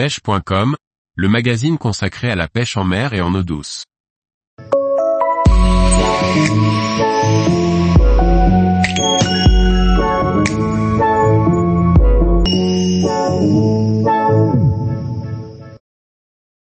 [0.00, 0.76] pêche.com,
[1.14, 3.84] le magazine consacré à la pêche en mer et en eau douce.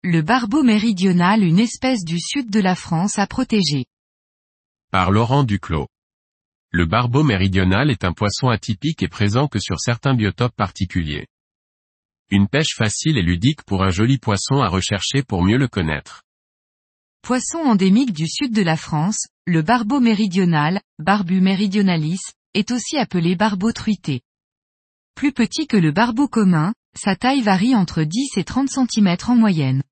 [0.02, 3.84] Le barbeau méridional une espèce du sud de la France à protéger.
[4.90, 5.88] Par Laurent Duclos.
[6.70, 11.26] Le barbeau méridional est un poisson atypique et présent que sur certains biotopes particuliers.
[12.30, 16.24] Une pêche facile et ludique pour un joli poisson à rechercher pour mieux le connaître.
[17.22, 22.20] Poisson endémique du sud de la France, le barbeau méridional, Barbu méridionalis,
[22.52, 24.20] est aussi appelé barbeau truité.
[25.14, 29.34] Plus petit que le barbeau commun, sa taille varie entre 10 et 30 cm en
[29.34, 29.82] moyenne.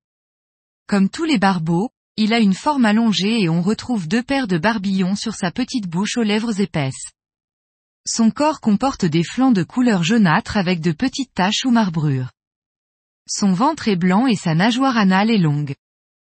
[0.87, 4.59] Comme tous les barbeaux, il a une forme allongée et on retrouve deux paires de
[4.59, 7.13] barbillons sur sa petite bouche aux lèvres épaisses.
[8.09, 12.31] Son corps comporte des flancs de couleur jaunâtre avec de petites taches ou marbrures.
[13.29, 15.75] Son ventre est blanc et sa nageoire anale est longue.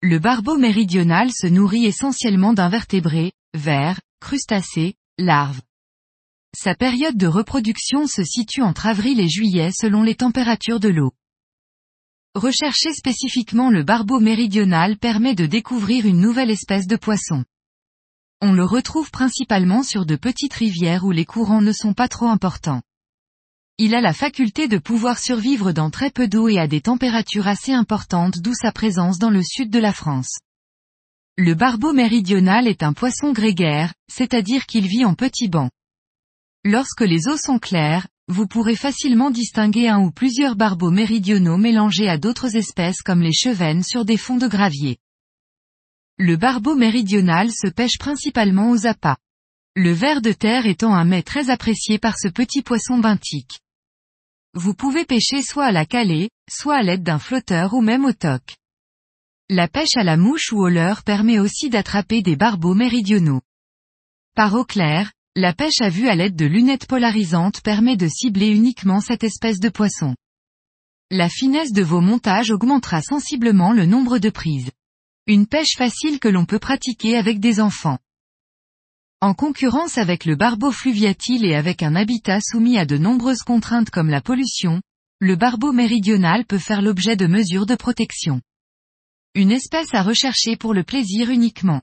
[0.02, 5.62] Le barbeau méridional se nourrit essentiellement d'invertébrés, vers, crustacés, larves.
[6.56, 11.12] Sa période de reproduction se situe entre avril et juillet selon les températures de l'eau.
[12.36, 17.44] Rechercher spécifiquement le barbeau méridional permet de découvrir une nouvelle espèce de poisson.
[18.48, 22.28] On le retrouve principalement sur de petites rivières où les courants ne sont pas trop
[22.28, 22.84] importants.
[23.80, 27.48] Il a la faculté de pouvoir survivre dans très peu d'eau et à des températures
[27.48, 30.38] assez importantes d'où sa présence dans le sud de la France.
[31.38, 35.72] Le barbeau méridional est un poisson grégaire, c'est-à-dire qu'il vit en petits bancs.
[36.64, 42.10] Lorsque les eaux sont claires, vous pourrez facilement distinguer un ou plusieurs barbeaux méridionaux mélangés
[42.10, 45.00] à d'autres espèces comme les chevennes sur des fonds de gravier.
[46.18, 49.18] Le barbeau méridional se pêche principalement aux appâts.
[49.76, 53.60] Le ver de terre étant un mets très apprécié par ce petit poisson benthique.
[54.54, 58.14] Vous pouvez pêcher soit à la calée, soit à l'aide d'un flotteur ou même au
[58.14, 58.56] toc.
[59.50, 63.42] La pêche à la mouche ou au leurre permet aussi d'attraper des barbeaux méridionaux.
[64.36, 68.48] Par eau claire, la pêche à vue à l'aide de lunettes polarisantes permet de cibler
[68.48, 70.16] uniquement cette espèce de poisson.
[71.12, 74.72] La finesse de vos montages augmentera sensiblement le nombre de prises.
[75.28, 77.98] Une pêche facile que l'on peut pratiquer avec des enfants.
[79.22, 83.90] En concurrence avec le barbeau fluviatile et avec un habitat soumis à de nombreuses contraintes
[83.90, 84.84] comme la pollution,
[85.20, 88.40] le barbeau méridional peut faire l'objet de mesures de protection.
[89.34, 91.82] Une espèce à rechercher pour le plaisir uniquement.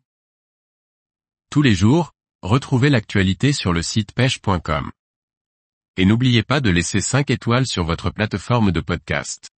[1.51, 4.93] Tous les jours, retrouvez l'actualité sur le site pêche.com.
[5.97, 9.52] Et n'oubliez pas de laisser 5 étoiles sur votre plateforme de podcast.